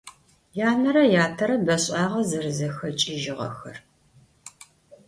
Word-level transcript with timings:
Yanere 0.59 1.03
yatere 1.15 1.55
beş'ağe 1.67 2.21
zerezexeç'ıjığexer. 2.29 3.77